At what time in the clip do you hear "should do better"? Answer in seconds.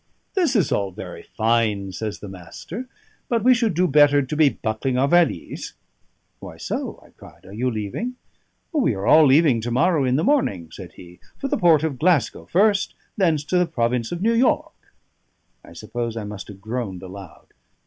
3.53-4.23